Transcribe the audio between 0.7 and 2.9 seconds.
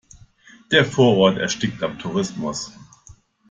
Der Vorort erstickt am Tourismus.